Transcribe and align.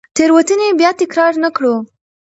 تېروتنې 0.15 0.67
بیا 0.79 0.89
تکرار 1.01 1.33
نه 1.43 1.49
کړو. 1.55 1.75